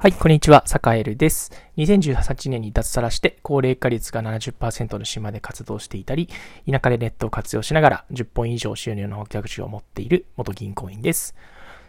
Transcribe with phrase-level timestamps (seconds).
[0.00, 1.50] はい、こんにちは、坂エルです。
[1.76, 6.28] 2018年に脱サラして高齢化率が70%の島で活動していたり、
[6.70, 11.34] 田舎でネットを活用しながら10本以上収入の逆手を持っている元銀行員です。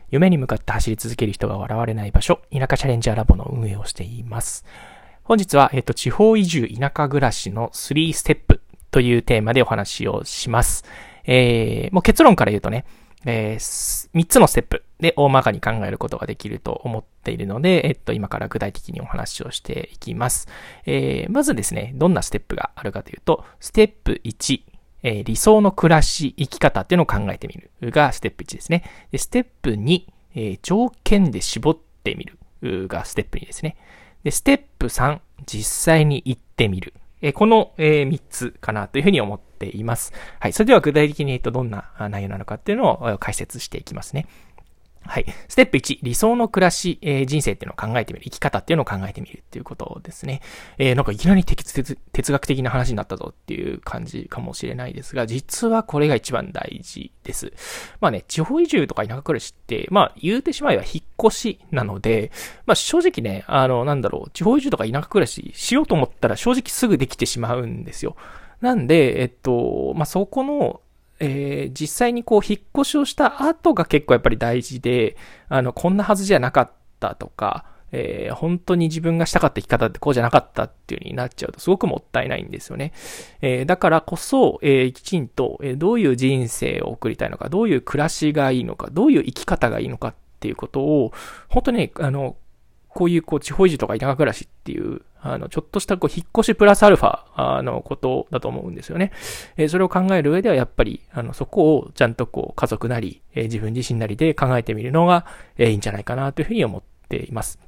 [0.09, 4.65] 夢に向かって走り続ける人が笑われない場所、田舎チャレンジャーラボの運営をしています。
[5.23, 10.83] 本日は、えっと、地方移住田舎暮らしの3ステップというテーマでお話をします。
[11.25, 12.85] えー、もう結論から言うとね、
[13.25, 20.47] えー、3つのステップで大まかに考えることができると思っているので、えっと、今から具体的にお話をしていきます。
[20.85, 24.61] えー、まずですね、どんなステップがあるかというと、ステップ1、
[25.03, 28.83] え、理想の暮らし、生き方っていうのを考えてみるがステップ1ですね。
[29.11, 30.03] でステップ2、
[30.35, 32.25] えー、条件で絞ってみ
[32.61, 33.77] るがステップ2ですね。
[34.23, 36.93] で、ステップ3、実際に行ってみる。
[37.21, 40.13] えこの、え3つかなというふうに思ってています。
[40.39, 40.53] はい。
[40.53, 44.27] それでは具体的に言うとどんな内容なのかっていうのを解説していきますね。
[45.05, 45.25] はい。
[45.47, 48.25] ステップ1、理想の暮らし、えー、人生っていうのを考えてみる。
[48.25, 50.41] 生き方っていうのを考えてみるっていうことですね。
[50.77, 57.53] えー、なんかいきなり哲哲学的な話になったぞっていう感じかもしれないですが、実はこれが一番大事です。
[58.01, 62.31] まあね、地方移住とか田舎暮らしって、まあ言うてしまえば引っ越しなので、
[62.67, 68.15] まあ正直ね、あの、なんだろう、地方移住とか田舎暮らししようと思ったら正直すぐできてしまうんですよ。
[68.61, 70.81] なんで、えっと、まあ、そこの、
[71.19, 82.93] えー、実際にこう、引っ越しをした後が結構やっぱり大事で、あの、こんなはずじゃなかったとか、えー、本当に自分がしたかった生き方ってこうじゃなかったっていう風になっちゃうとすごくもったいないんですよね。
[83.41, 91.13] えー、だからこそ、えー、きちんと、えどういう人生を送りたいのか、どういう暮らしがいいのか、どういう生き方がいいのかっていうことを、
[91.47, 92.37] 本当にね、あの、
[92.89, 99.11] こういうこう地方移住とか田舎暮らしっていう、あの、ちょっとしたこう引っ越しプラスアルファ、あの、ことだと思うんですよね。
[99.57, 105.25] えー、それを考える上ではやっぱり、あの、そこをちゃんとこう家族なり、えー、自分自身なりで考えてみるのが、
[105.57, 107.59] えー、いいんじゃないかなというふうに思っています。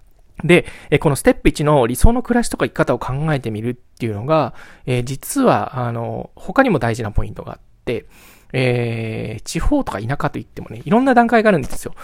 [0.44, 4.53] で、えこのステップ1の理想の暮らしとか生き方を考えてみるっていうのが、
[4.85, 8.06] え実は、あの、他にも大事なポイントがあって、
[8.53, 11.96] えー、地方とか田舎といってもね、いろんな段階があるんですよ。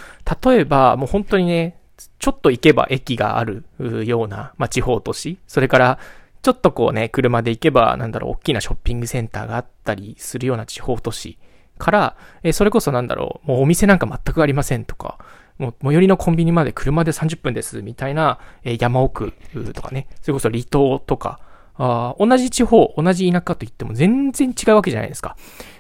[0.44, 1.80] 例えば、もう本当にね、
[2.20, 3.66] ちょっと行けば駅がある
[4.06, 5.38] ような、まあ、地方都市。
[5.48, 6.00] それから、
[6.42, 11.38] ちょっとこうね、車で行けば、なんだろう、大きなショッピングセンターがあったりするような地方都市。
[11.78, 15.18] から、えそれこそなんだろう、もうお店なんか全くありませんとか、
[15.58, 19.34] もう最寄りのコンビニまで車で30分ですみたいな、え山奥
[19.74, 21.40] とかね、それこそ離島とか、
[21.78, 25.36] あ同じ地方、同じ田舎といっても全然違うわけじゃないですか。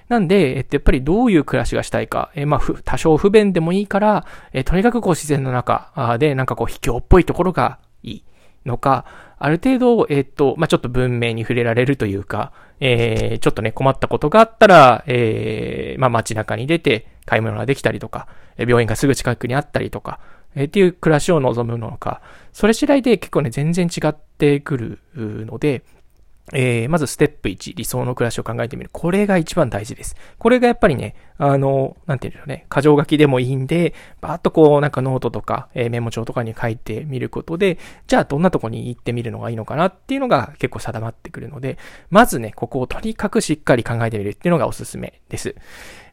[0.09, 8.23] なんで、えっと、やっぱりどういう暮らしがしたいか、えまあ、多少不便でもいいから、えとにかくこう自然の中で、なんかこう秘境っぽいところがいい
[8.65, 9.05] のか、
[9.39, 20.19] ある程度、えっと、まあ、ちょっと文明に触れられるというか、えー、ちょっとね、困ったことがあったら、えー、まあ、街中に出て買い物ができたりとか、病院がすぐ近くにあったりとか、
[20.55, 22.21] えっていう暮らしを望むのか、
[22.53, 25.83] それ次第で結構ね、全然違ってくるので、
[26.53, 28.89] えー、まずステップ1、理想の暮らしを考えてみる。
[28.93, 30.15] これが一番大事です。
[30.37, 41.77] これがやっぱりね、あの、なんていうんでしょうね、過剰書きでもいいんで、バーっとこう、なんかノートとか、えー、メモ帳とかに書いてみることで、じゃあどんなとこに行ってみるのがいいのかなっていうのが結構定まってくるので、
[42.09, 45.53] まずね、ここをとにかくしっかり考えてみるっていうのがおすすめです。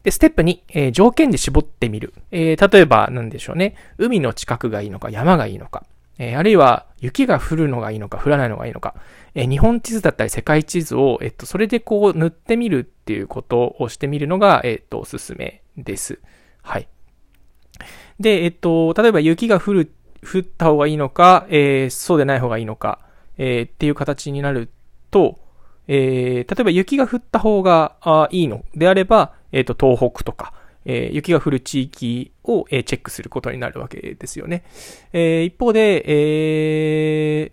[0.03, 2.13] で、ステップ2、えー、条件で絞ってみる。
[2.31, 5.85] えー、例えば、なんでしょうね、海の近くがいいのか、山がいいのか。
[6.17, 8.95] えー、あるいは雪が降るのがいいのか降らないのがいいのか、
[9.33, 16.19] えー、日本地図だったり世界地図を、えっと、それでこう塗ってみるっていうことをしてみるのが、えっと、おすすめです。
[16.61, 16.87] はい。
[18.19, 19.91] で、えっと、例えば雪が降る、
[20.23, 22.99] 降った方がいいのか、えー、そうでない方がいいのか、
[23.37, 24.69] えー、っていう形になる
[25.11, 25.39] と、
[25.87, 27.97] えー、例えば雪が降った方が
[28.31, 30.53] いいのであれば、えっ、と、東北とか、
[30.85, 34.63] え、雪が降る地域を、え、チェックすることになるわけですよね。
[35.13, 37.51] え、一方で、え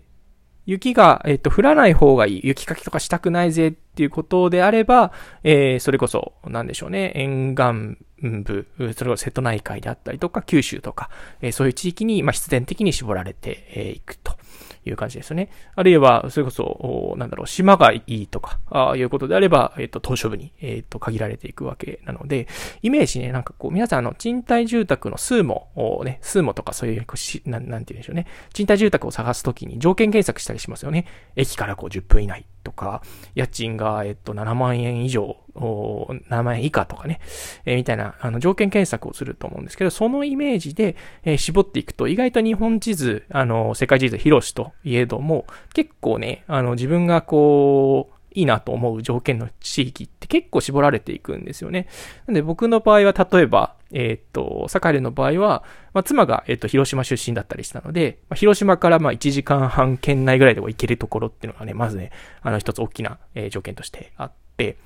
[0.65, 2.41] 雪が、えっと、降らない方がいい。
[2.43, 5.11] 雪かきとかしたくないぜっていうことであれば、
[5.43, 7.11] えそれこそ、なんでしょうね。
[7.15, 11.09] 沿岸部、それこそ瀬戸内海であったりとか、九州とか、
[11.41, 14.37] えそういう地域に、ま、必然的に絞られていくと。
[14.85, 15.49] いう感じですね。
[15.75, 22.47] あるいは、それこそ、なんだろう、島がいいとか、ああいうことであれば、えっ、と、島し部に、えっ、と、限られていくわけなので、
[22.81, 27.05] イメージね、なんかこう、皆さん、あの、賃貸住宅の数も、ね、数もとかそういう、
[27.45, 28.27] なん、なんて言うんでしょうね。
[28.53, 31.05] 賃貸住宅を探すときに条件検索したりしますよね。
[31.35, 33.01] 駅からこう、10分以内とか、
[33.35, 37.19] 家賃が、えっと、7万円以上、7万円以下とかね、
[37.65, 51.87] えー、みたいな、あの、条件検索をすると思うんですけど、そのイメージで、えー、絞っていくと、意外と日本地図、あの、世界地図広しといえども、結構ね、あの、自分がこう、いいなと思う条件の地域って結構絞られていくんですよね。
[52.27, 55.63] なんで僕の場合は例えば、えっ、と、サカエルの場合は、
[55.93, 62.11] まあ、妻が、えっ、と、広島出身だったりしたので、まあ、広島からまあ1時間半圏内ぐらいでも行けるところっていうのがね、まずね、
[62.41, 64.77] あの一つ大きな、えー、条件としてあって、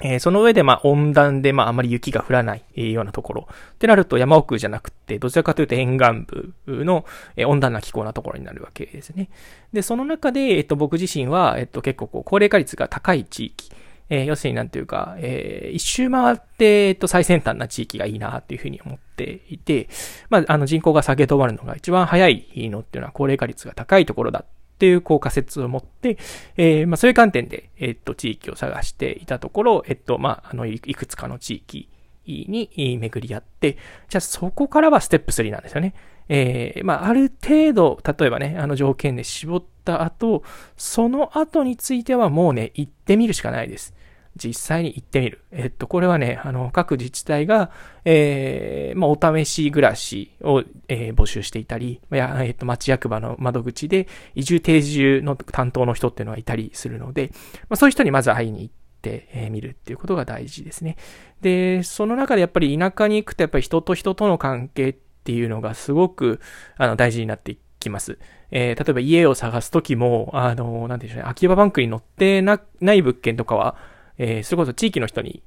[0.00, 3.48] えー、その上で、まあ、温暖で、まあ、あまり雪が降らない、えー、ようなところ。
[3.50, 7.04] ってなると、山奥じゃなくて、どちらかというと沿岸部の、
[7.36, 9.28] えー、温暖な気候なところになるわけですね。
[9.72, 13.70] で、その中で、えっ、と、僕自身は、えっ、と、結構こう、高齢化率が高い地域。
[14.10, 19.88] えー、要するになんていうか、えー、一周回って、えっと、最先端な地域がいいなっていうふうに思っていて、
[20.30, 26.18] まあ、あの人口が下げ止まるのが一番早いのっていうのは高齢化率が高いところだっていう、こう仮説を持って、
[26.56, 31.88] えー、まあ、そういう観点で、えっと、地域を探していたところ、えっと、まあ、あの、いくつかの地域
[32.26, 32.70] に
[33.00, 33.76] 巡り合って、
[34.08, 35.94] じゃあそこからはステップ3なんですよね。
[36.28, 40.44] えー、まあ、ある程度、例えばね、あの条件で絞った後、
[40.76, 43.94] その後についてはもうね、行ってみるしかないです。
[44.38, 45.42] 実際に行ってみる。
[45.50, 47.70] えっと、これはね、あの、各自治体が、
[48.04, 57.30] えー、まあ、お試し暮らしを、えー、募集していたり、や、えっと、町役場の窓口で移住定住の担当の人っていうのはいたりするので、
[57.68, 60.96] まあ、そういう人にまず会いに行って、えー、見るっていうことが大事ですね。
[61.40, 64.92] で、その中でやっぱり田舎に行くとやっぱり人と人との関係っ
[65.24, 66.40] ていうのがすごく、
[66.76, 68.18] あの、大事になってきます。
[68.50, 73.76] えー、例えば家を探すときも、あの、なんていうんでしょうね、空き家バンクに載ってな、ない物件とかは、
[74.18, 75.42] えー、それこそ地域の人に、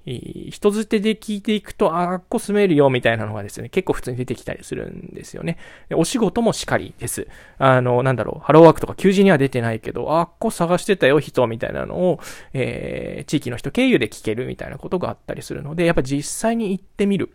[0.49, 5.57] 人づてで聞いていくと、あ、あっこ住めるよ、みたいなのがですね、結構普通に出てきたりするんですよね。
[5.93, 7.27] お仕事もしかりです。
[7.57, 12.19] あの、なんだろう、ハローワークとか求人には出てないけど、あっこ探してたよ、人、みたいなのを、
[12.53, 17.31] えー、地域の人経由で聞けるみたいなことがあったりするので、やっぱ実際に行ってみる。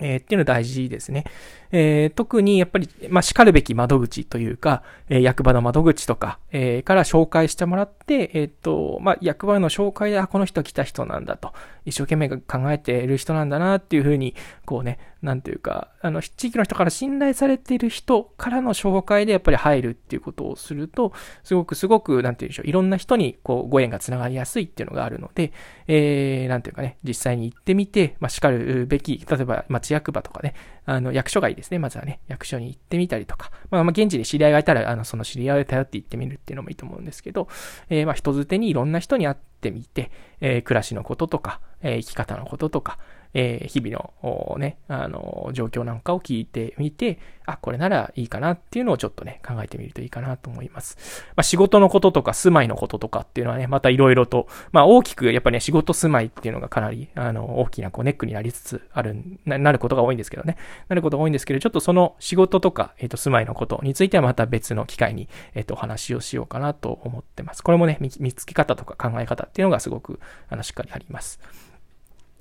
[0.00, 1.24] えー、っていうの大事ですね。
[1.72, 11.52] えー、特にやっぱり、まあ、叱るべき窓口というか、えー、役場の窓口とか、えー、から紹介してもらって、えっ、と、まあ、役場の紹介で、あ、この人来た人なんだと、
[11.84, 14.34] 一生懸命考えている人なんだなっていうふうに、
[14.66, 25.52] こうね、なんていうか、あの、地域の人から信頼されている人からの紹介でやっぱり入るっていうことをすると、すごくすごく、なんていうんでしょう、いろんな人にこう、ご縁がつながりやすいっていうのがあるので、
[25.86, 31.78] えー、なんていうかね、実際に行ってみて、まあ、叱るべき、例えば町役場とかね、あの、役所がいいですね。
[31.78, 37.48] まずはね、役所に行ってみたりとか、まあ、まあ、現地で知り合いがいたら、あの、その知り合いを頼って行ってみるっていうのもいいと思うんですけど、
[37.88, 42.98] えー、まあ、人づてにいろんな人に会ってみて、えー、暮らしのこととか、えー、生き方のこととか、
[43.34, 51.24] えー、日々のね、あの、状況なんかを聞いてみて、あ、これならいいかなっていうのをちょっとね、考えてみるといいかなと思います。
[51.36, 60.56] まあ、仕事のこととか住まいのこととかっていうのはね、また色々と、まあ、大きくやっぱりね、仕事住まいっていうのがかなり、あの、大きなこうネックになりつつある、ななることが多いんですけどね。
[60.88, 67.62] なることが多いんですけど、ちょっとその仕事とか、えっ、ー、と、住まいのことについてはまた別の機会に、えっ、ー、と、お話をしようかなと思ってます。
[67.62, 71.40] これもね、見つけ方とか考え方っていうのがすごく、あの、しっかりあります。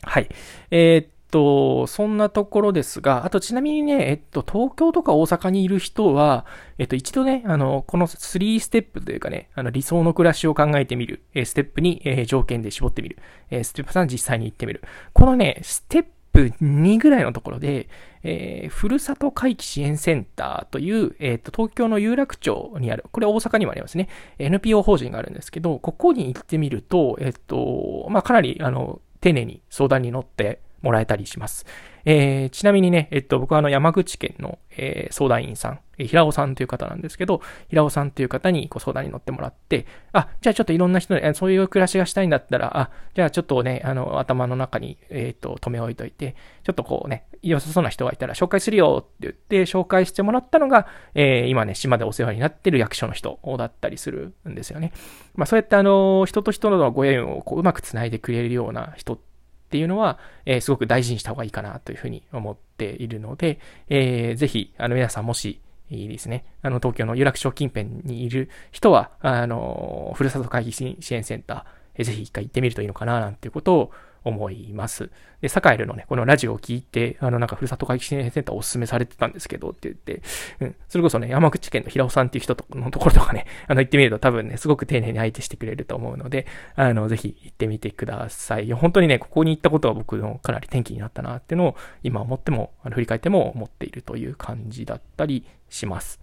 [0.03, 0.29] はい。
[0.71, 6.45] えー、っと、そんなところですが、あとちなみにね、えっと、東京とか大阪にいる人は、
[6.77, 13.17] えっと、一度ね、あの、この3ステップというかね、あの、理想の暮らしを考えてみる、えステップに、え条件で絞ってみる、
[13.49, 14.83] えステップ3実際に行ってみる。
[15.13, 17.87] このね、ステップ2ぐらいのところで、
[18.23, 24.09] えー、ふるさと回帰支援センターという、えっ、ー、と、東京の有楽町にある、これ大阪にもありますね。
[24.39, 31.65] NPO 法人があるんですけど、ここに行ってみると、えっ、ー、と、まあ、かなり、あの、丁寧に相談に乗ってもらえたりします。
[32.05, 54.93] えー、ちなみにね、えっと、僕はあの山口県の、えー、相談員さん、えー、平尾さんという方なんですけど、平尾さんという方にご相談に乗ってもらって、あ、じゃあちょっといろんな人に、そういう暮らしがしたいんだったら、あ、じゃあちょっとね、あの、頭の中に、えっ、と、止め置いといて、ちょっとこうね、良さそうな人がいたら紹介するよって言って紹介してもらったのが、えー、今ね、島でお世話になってる役所の人だったりするんですよね。
[55.35, 59.30] まあそうやってあの、人と人のご縁をこううまく繋いでくれるような人って
[59.71, 66.43] っていうのは、えー、すごく大事にした方がいいかなというふうに思っているので、えー、ぜひ、あの、皆さんもし、いいですね。
[66.61, 71.63] あの、東京の有楽町近辺にいる人は、あの、ふるさと会議支援センター、
[71.95, 73.91] えー、ぜひ一回行ってみるといいのかな、なんていうことを
[74.23, 75.09] 思います。
[75.41, 80.21] で、サカエルのね、このラジオを聞いて、あの、なんか、ふるさと回帰支援センターおすすめされてたんですけど、って言って、
[80.59, 88.71] うん、それこそね、山口県の平尾さんっていう人とのところとかね、 あの、行ってみると多分ね、すごく丁寧に相手してくれると思うので、あの、ぜひ行ってみてください。
[88.71, 96.19] 本当にね、ここに行ったことは僕のかなり転機になったなっていうのを、今思っても、あの、振り返っても思っているという感じだったりします。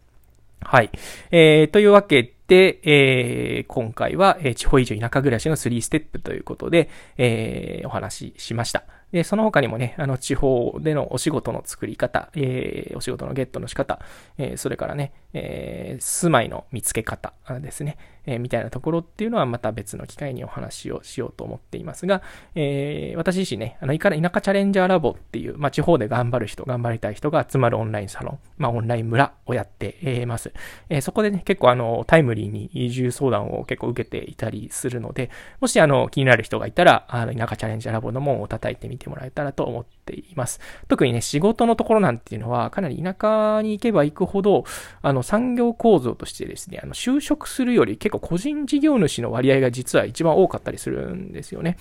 [0.60, 0.90] はい。
[1.30, 6.88] えー、というわけで、でえー、今回は、えー、地方移住田舎暮らしの3ステップということで、
[7.18, 8.84] えー、お話ししました。
[9.12, 14.00] で、その他にもね、あの、地方でのお仕事の作り方、えー、お仕事のゲットの仕方、
[14.38, 22.20] えー、それからね、えー、住まいの見つけ方ですね、えー、みたいなところっていうのはまた別の機会にお話をしようと思っていますが、
[22.54, 30.52] えー、私自身ね、あの、田舎チャレンジャーラボっていう、まあ、地方で頑張る人、頑張りたい人が集まるオンラインサロン、まあ、オンライン村をやってます。
[30.90, 35.30] えー、そこでね、結構あの、タイムリーに移住相談を結構受けていたりするので、
[35.60, 40.60] もしあの、気になる人がいたら、あの、田舎チャレンジャーラボの門を叩いてみてもらえたらと思っています。
[40.88, 44.64] 特にね、仕事のところなんていうのは、かなり田舎に行けば行くほど、
[45.00, 51.76] あの、産業構造としてですね、あの、就職するより結構個人事業主の割合が実は一番多かったりするんですよね。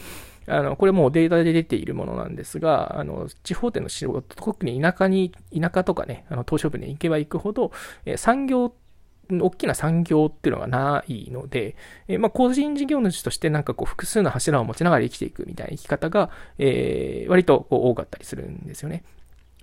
[0.47, 7.71] あの、これもうデータで出ているものなんですが、あの、地方での仕事、特に田舎に、田舎とかね、あの、東証部に行けば行くほど、
[8.05, 8.73] え産業
[9.29, 11.75] 大きな産業っていうのがないので、
[12.07, 19.03] えまあ、個人事業主としてなんかこう複数の柱を持ちながら生きていくみたいな生き方が、えー、割とこう多かったりするんですよね。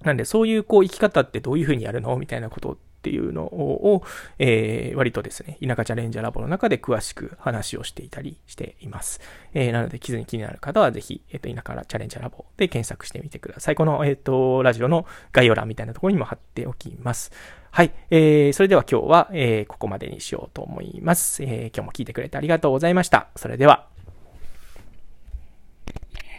[0.02, 2.14] なんで、そういうこう生き方ってどういうふうにやるの？
[2.18, 4.02] みたいなことっていうのを、
[4.38, 9.20] えー、割とですね、田舎チャレンジャーラボの中で詳しく話をしていたりしています。
[9.52, 13.74] えー、なので、気づに気になる方はぜひ、えっ、ー、と、田舎チャレンジャーラボで検索してみてください。
[13.74, 17.30] この、えっ、と、ラジオの概要欄みたいなところにも貼っておきます。
[17.70, 17.92] はい。
[18.08, 21.42] えー、それでは今日は、えー、ここまでにしようと思います。
[21.42, 23.28] え、今日も聞いてくれてありがとうございました。
[23.36, 23.93] それでは。